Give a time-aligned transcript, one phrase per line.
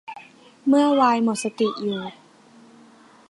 [0.67, 2.01] เมื่อไวน์หมดสติอยู่